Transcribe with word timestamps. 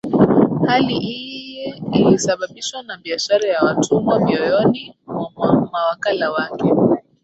Hali 0.67 0.95
iyi 1.13 1.73
ilisababishwa 1.97 2.79
na 2.87 2.97
biashara 2.97 3.47
ya 3.49 3.61
watumwa 3.65 4.19
mioyoni 4.19 4.95
mwa 5.07 5.67
mawakala 5.71 6.31
wake 6.31 6.69